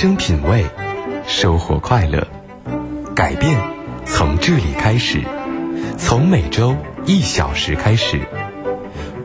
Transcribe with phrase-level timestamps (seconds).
[0.00, 0.64] 生品味，
[1.26, 2.24] 收获快乐。
[3.16, 3.60] 改变
[4.06, 5.20] 从这里开始，
[5.98, 8.20] 从每周一小时开始。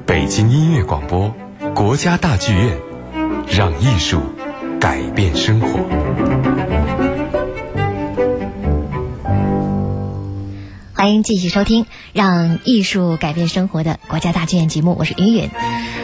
[0.08, 1.32] 北京音乐广播，
[1.76, 2.76] 国家大剧院，
[3.48, 4.20] 让艺术
[4.80, 5.80] 改变生活。
[10.96, 11.84] 欢迎继续收听
[12.14, 15.52] 《让艺术改变生活》的国家大剧院节目，我是云云。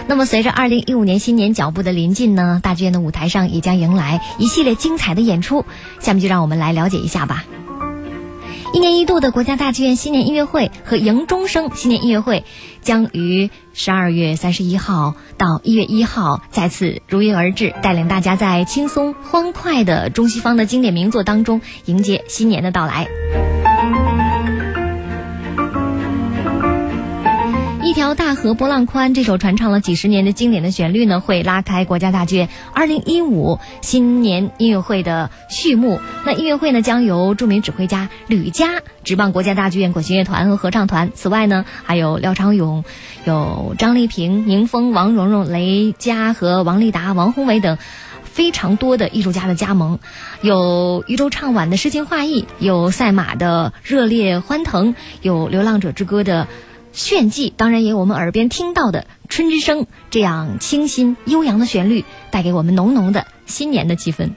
[0.09, 5.65] 那么，随着二零一五年新年脚步的临近呢，大剧院的舞台上也将迎来一系列精彩的演出。
[5.99, 7.45] 下面就让我们来了解一下吧。
[8.73, 12.43] 一年一度的国家大剧院新年音乐会和迎钟声新年音乐会，
[12.81, 23.07] 将于十二月三十一号到一月一号再次如约而至，带领大家在轻松欢快的中西方的经典名作当中迎接新年的到来。
[27.89, 36.00] 一条大河波浪宽，这首传唱了几十年的经典的旋律呢，会拉开国家大剧院二零一五新年音乐会的序幕。
[36.23, 41.09] 那音乐会呢，将由著名指挥家吕嘉执棒国家大剧院管弦乐团和合唱团。
[41.16, 42.83] 此外呢，还有廖昌永、
[43.25, 47.80] 有张丽萍、宁峰、王蓉蓉、雷佳和王丽达、王宏伟等
[48.23, 49.97] 非常多的艺术家的加盟，
[50.41, 56.47] 有渔舟唱晚的诗情画意，有赛马的热烈欢腾，有流浪者之歌的。
[56.91, 64.31] 炫技，当然也有我们耳边听到的《春之声》这样清新悠扬的旋律，带给我们浓浓的新年的气氛。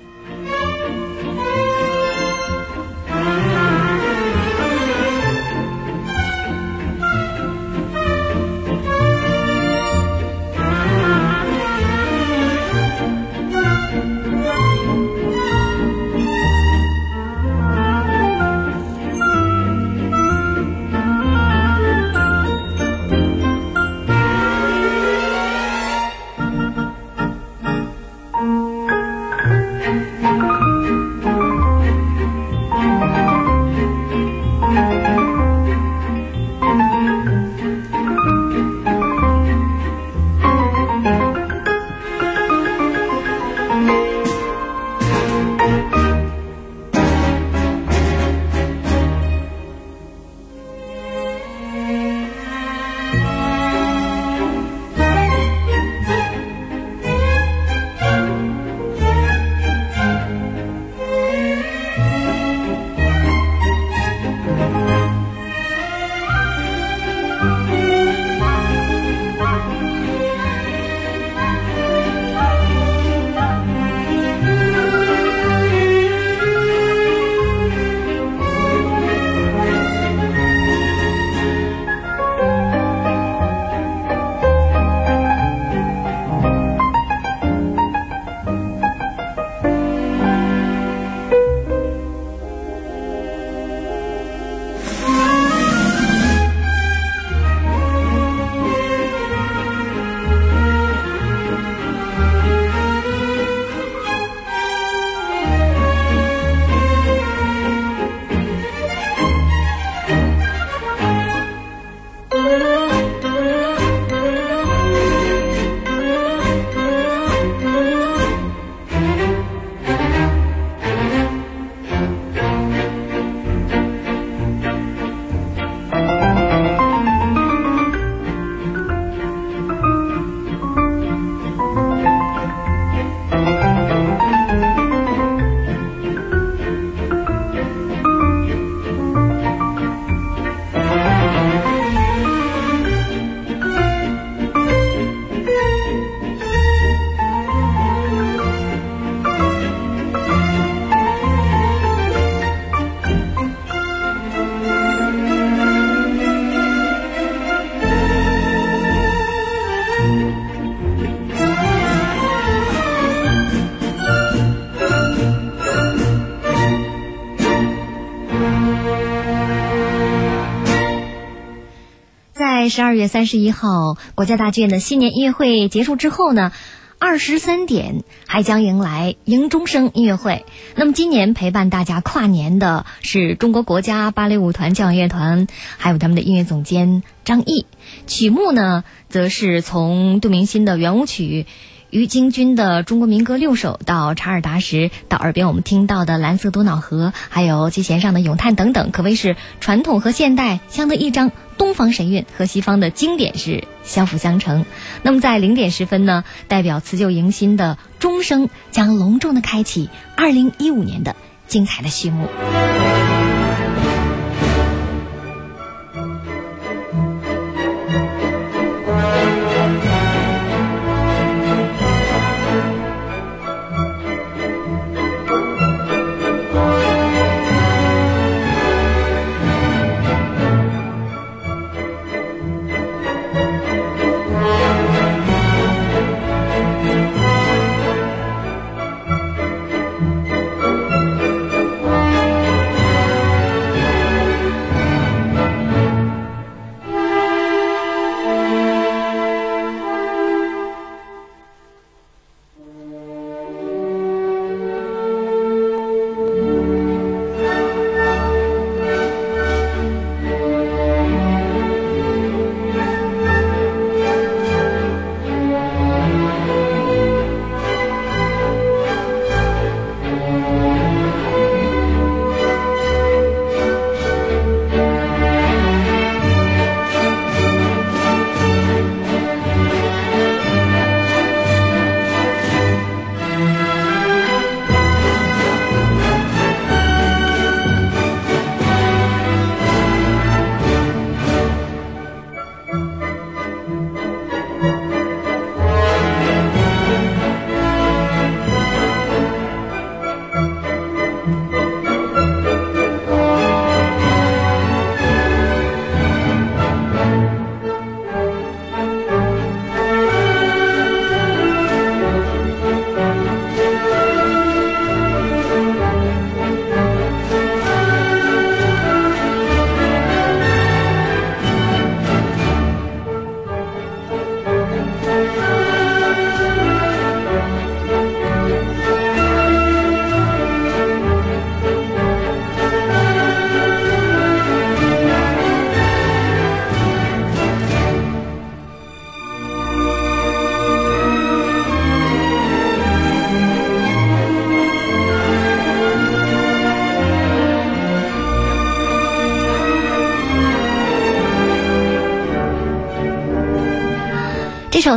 [172.72, 176.52] 十二月三十一号，国家大剧院的新年音乐会结束之后呢，
[176.98, 180.46] 二十三点还将迎来迎钟声音乐会。
[180.74, 187.66] 那么今年陪伴大家跨年的是中国国家芭蕾舞团交响乐团，还有他们的音乐总监张毅。
[188.06, 191.44] 曲目呢，则是从杜明新的圆舞曲。
[191.90, 204.66] 于京军的中国民歌六首，到查尔达什，到耳边我们听到的《蓝色多瑙河》，还有机弦上的咏叹等等，可谓是传统和现代相得益彰、东方神韵和西方的经典是相辅相成。
[205.04, 211.14] 那么在零点十分呢，代表辞旧迎新的钟声将隆重的开启二零一五年的
[211.46, 212.26] 精彩的序幕。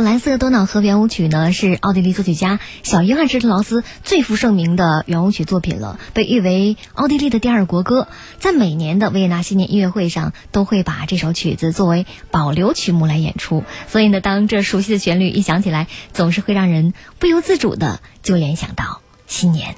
[0.02, 8.06] 蓝色多瑙河》圆舞曲呢，是奥地利作曲家小约翰施特劳斯最负盛名的圆舞曲作品了，被誉为奥地利的第二国歌。
[8.38, 13.64] 在每年的维也纳新年音乐会上，都会把这首曲子作为保留曲目来演出。
[13.88, 19.76] 所以呢，当这熟悉的旋律一响起来，总是会让人不由自主的就联想到新年。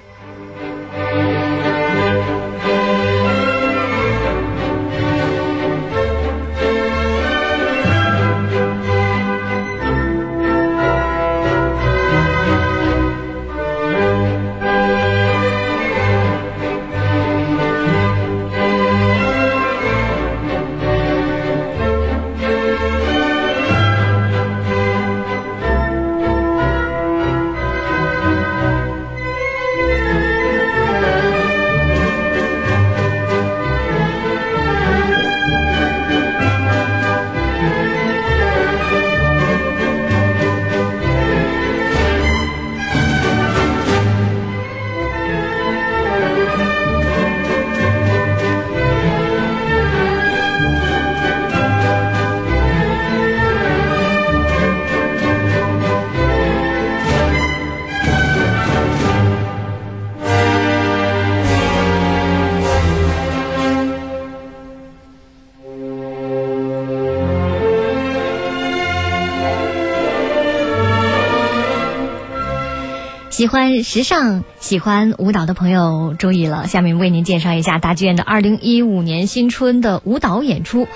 [73.39, 80.89] 喜欢时尚、喜欢舞蹈的朋友注意了，下面为您介绍一下大剧院的二零一五年新春的舞蹈演出。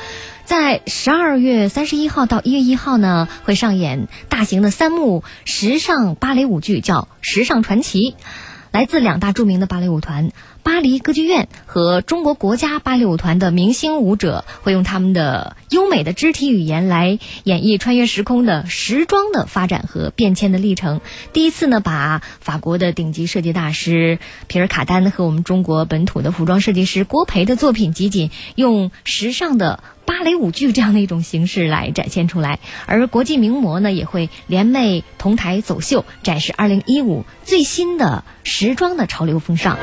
[0.44, 8.10] 在十二月三十一号到一月一号呢，会上演大型的三幕时尚芭蕾舞剧，叫《时尚传奇》。
[8.72, 21.00] 来自两大著名的芭蕾舞团巴黎歌剧院和中国国家芭蕾舞团的明星舞者，会用他们的优美的肢体语言来演绎穿越时空的时装的发展和变迁的历程。
[21.32, 29.82] 第一次呢，把法国的顶级设计大师皮尔卡丹和我们中国本土的服装设计师郭培的作品集锦，用时尚的。
[30.04, 39.78] 芭蕾舞剧这样的一种形式来展现出来，而国际名模呢也会联袂同台走秀，展示二零一五最新的时装的潮流风尚。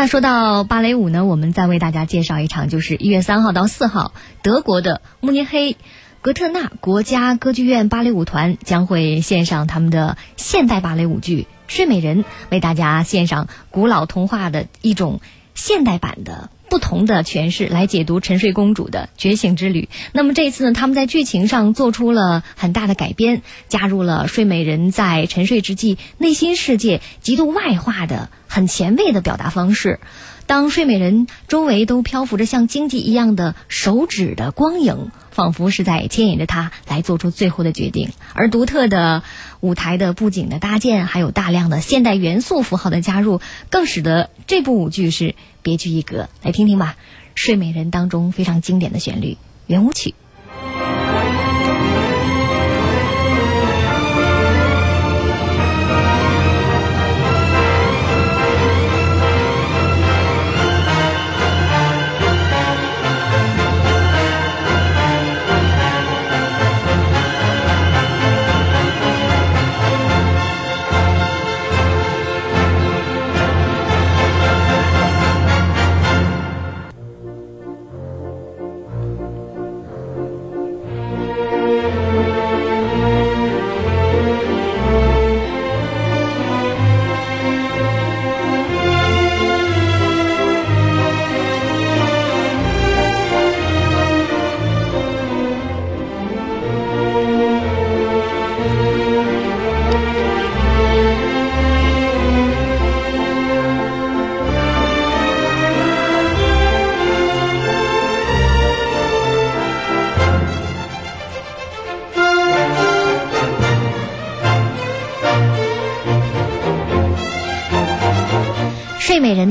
[0.00, 4.14] 那说到芭蕾舞呢，我们再为大家介绍一场，就是一月三号到四号，
[4.44, 5.76] 德国的慕尼黑
[6.22, 15.20] 格特纳国家歌剧院芭蕾舞团将会献上他们的现代芭蕾舞剧《睡美人》，为大家献上古老童话的一种
[15.56, 16.48] 现代版的。
[16.70, 19.88] 不同的诠释来解读沉睡公主的觉醒之旅。
[20.12, 30.00] 那么这一次呢，他们在剧情上做出了很大的改编，加入了睡美人在沉睡之际内心世界极度外化的很前卫的表达方式。
[30.48, 38.10] 当睡美人周围都漂浮着像荆棘一样的手指的光影，仿佛是在牵引着她来做出最后的决定。
[38.32, 39.22] 而独特的
[39.60, 43.40] 舞台的布景的搭建，还有大量的现代元素符号的加入，
[43.70, 45.36] 更使得这部舞剧是。
[45.60, 46.96] 别具一格，来听听吧，
[47.34, 49.36] 《睡美人》当中非常经典的旋律，
[49.66, 50.14] 圆舞曲。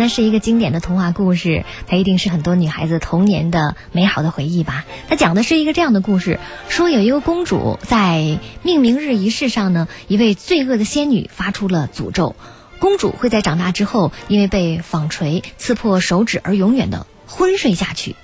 [0.10, 4.86] 是一个经典的童话故事，它一定是很多女孩子童年的美好的回忆吧。
[5.08, 12.36] 它讲的是一个这样的故事：说有一个公主在命名日仪式上呢，一位罪恶的仙女发出了诅咒，
[12.80, 18.16] 公主会在长大之后因为被纺锤刺破手指而永远的昏睡下去。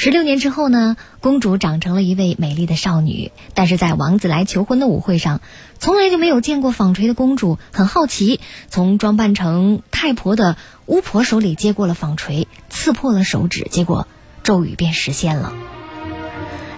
[0.00, 5.40] 十六年之后呢，公主长成了一位美丽的少女，但是在王子来求婚的舞会上，
[5.80, 8.38] 从来就没有见过纺锤的公主，很好奇，
[8.68, 14.06] 从装扮成太婆的巫婆手里接过了纺锤，刺破了手指，结果
[14.44, 15.52] 咒语便实现了。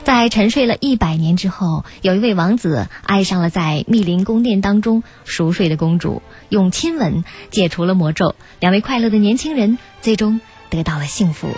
[0.03, 11.49] 在沉睡了一百年之后，有一位王子爱上了在密林宫殿当中熟睡的公主，用亲吻解除了魔咒，两位快乐的年轻人最终得到了幸福。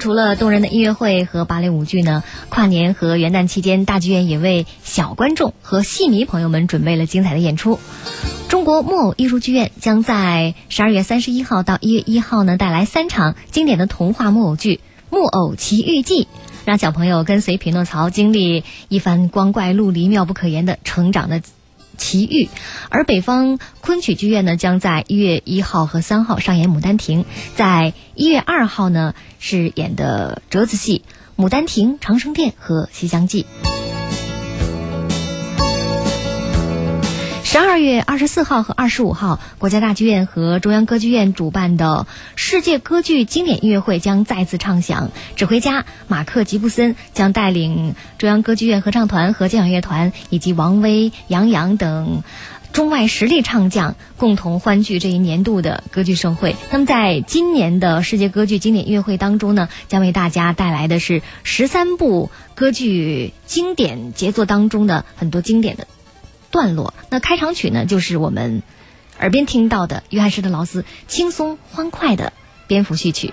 [0.00, 7.78] 除了动人的音乐会和芭蕾舞剧呢，跨年和元旦期间，大剧院也为小观众和戏迷朋友们准备了精彩的演出。
[8.48, 14.76] 中国木偶艺术剧院将在十二月三十一号到一月一号呢，带来三场经典的童话木偶剧
[15.10, 16.24] 《木偶奇遇记》，
[16.64, 21.42] 让小朋友跟随匹诺曹经历一番光怪陆离、妙不可言的成长的。
[22.00, 22.48] 奇遇，
[22.88, 31.04] 而北方昆曲剧院呢，将在一月一号和三号上演《牡丹亭》，在一月二号呢是演的折子戏
[31.40, 33.44] 《牡丹亭》《长生殿》和《西厢记》。
[37.52, 45.10] 十二月二十四号和二十五号，国家大剧院和中央歌剧院主办的世界歌剧经典音乐会将再次唱响。
[45.34, 52.22] 指挥家马克·吉布森将带领中央歌剧院合唱团和交响乐团，以及王威、杨洋等
[52.72, 56.54] 中外实力唱将，共同欢聚这一年度的歌剧盛会。
[56.70, 65.88] 那么，在今年的世界歌剧经典音乐会当中呢，将为大家带来的是十三部歌剧经典杰作当中的很多经典的。
[66.50, 68.62] 段落，那开场曲呢，就是我们
[69.18, 72.32] 耳边听到的约翰施特劳斯轻松欢快的
[72.66, 73.32] 蝙蝠序曲。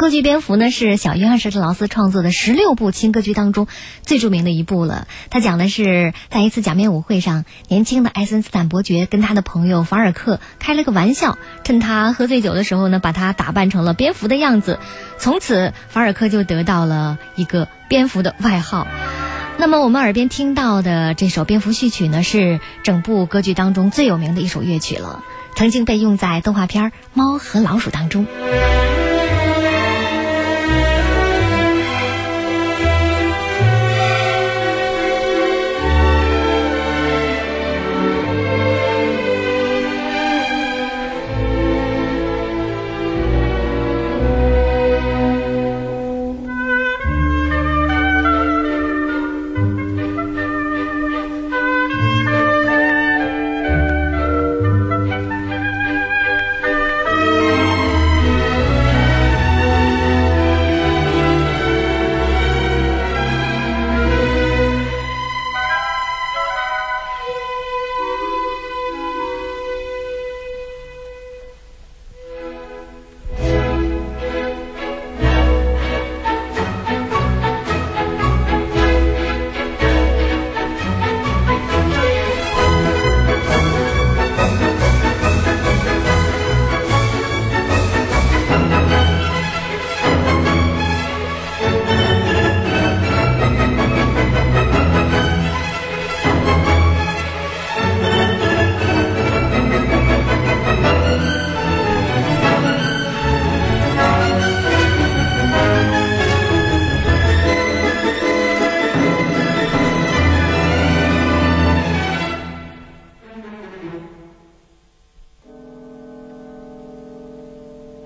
[0.00, 3.66] 歌剧《蝙蝠》呢是小约翰·施特劳斯创作的十六部轻歌剧当中
[4.00, 5.06] 最著名的一部了。
[5.28, 14.78] 他讲的是在一次假面舞会上，年轻的艾森斯坦伯爵跟他的朋友法尔克开了个玩笑，趁他喝醉酒的时候呢，把他打扮成了蝙蝠的样子。
[15.18, 18.86] 从此，法尔克就得到了一个蝙蝠的外号。
[19.58, 25.22] 那么，我们耳边听到的这首《蝙蝠序曲》呢，是整部歌剧当中最有名的一首乐曲了，
[25.56, 28.26] 曾经被用在动画片《猫和老鼠》当中。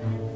[0.04, 0.33] Amen.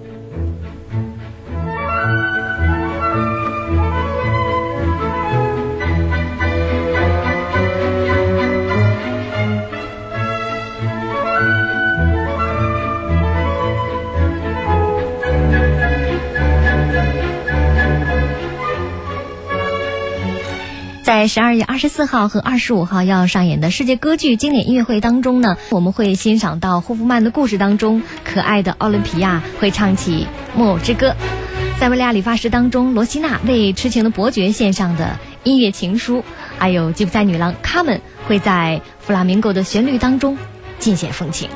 [21.19, 31.09] 在十二月二十四号和二十五号要上演的世界歌剧经典音乐会当中呢，我们会欣赏到霍夫曼的故事当中，可爱的奥林匹亚会唱起《木偶之歌》；
[31.81, 36.23] 塞维利亚理发师当中，罗西娜为痴情的伯爵献上的音乐情书；
[36.57, 40.39] 还有吉普赛女郎卡门会在弗拉明戈的旋律当中
[40.79, 41.51] 尽显风情。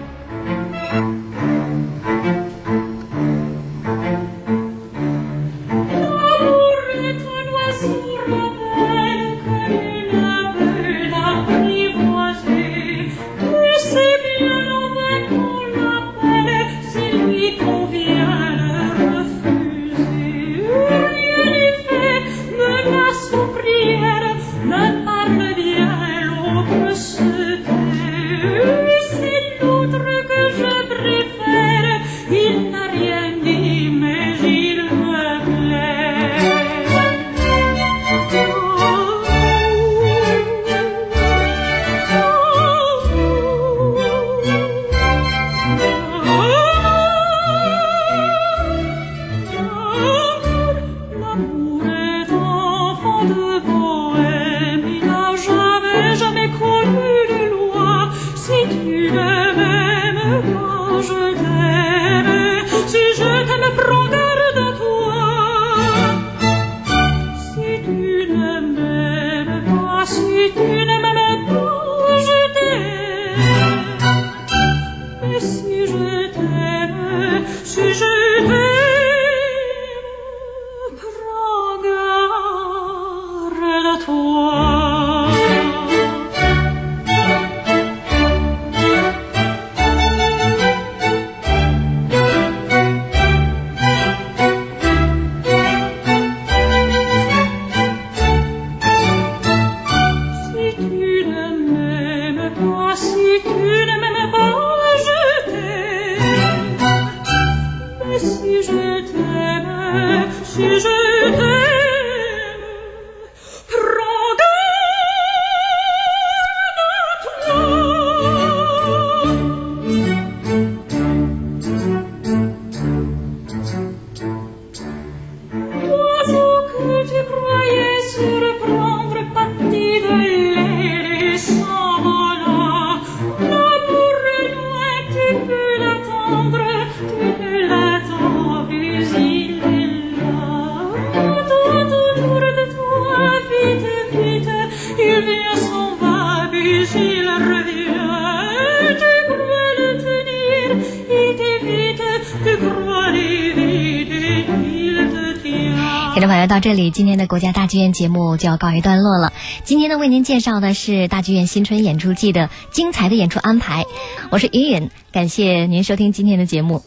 [156.43, 159.33] 来到这里，今天的国家大剧院节目就要告一段落了。
[159.63, 163.85] 今天呢，为您介绍的是大剧院新春演出季的精彩的演出安排。
[164.29, 166.83] 我是云云，感谢您收听今天的节目。